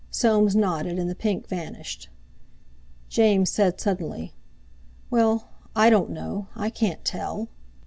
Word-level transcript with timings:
Soames 0.09 0.55
nodded, 0.55 0.97
and 0.97 1.07
the 1.07 1.13
pink 1.13 1.47
vanished. 1.47 2.09
James 3.07 3.51
said 3.51 3.79
suddenly: 3.79 4.33
"Well—I 5.11 5.91
don't 5.91 6.09
know, 6.09 6.47
I 6.55 6.71
can't 6.71 7.05
tell." 7.05 7.49